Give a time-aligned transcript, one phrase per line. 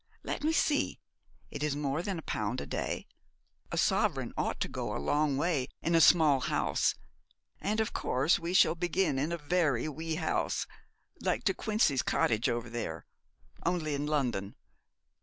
[0.23, 0.99] Let me see.
[1.51, 3.05] It is more than a pound a day.
[3.71, 6.95] A sovereign ought to go a long way in a small house;
[7.59, 10.65] and, of course, we shall begin in a very wee house,
[11.19, 13.05] like De Quincey's cottage over there,
[13.63, 14.55] only in London.'